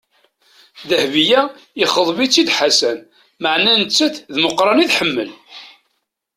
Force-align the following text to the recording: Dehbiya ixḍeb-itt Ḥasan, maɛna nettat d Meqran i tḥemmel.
Dehbiya 0.89 1.41
ixḍeb-itt 1.83 2.53
Ḥasan, 2.57 2.99
maɛna 3.41 3.73
nettat 3.81 4.15
d 4.33 4.35
Meqran 4.43 4.83
i 4.83 4.85
tḥemmel. 4.91 5.29